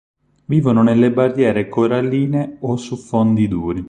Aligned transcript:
Vivono 0.45 0.81
nelle 0.81 1.11
barriere 1.11 1.69
coralline 1.69 2.57
o 2.61 2.75
su 2.75 2.97
fondi 2.97 3.47
duri. 3.47 3.79